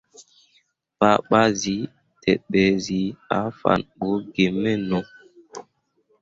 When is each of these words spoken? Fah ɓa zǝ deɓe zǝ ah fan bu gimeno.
Fah 0.97 1.17
ɓa 1.29 1.41
zǝ 1.61 1.77
deɓe 2.23 2.61
zǝ 2.85 3.01
ah 3.35 3.47
fan 3.59 3.81
bu 3.97 4.09
gimeno. 4.33 4.99